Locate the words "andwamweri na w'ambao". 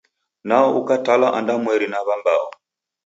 1.37-2.47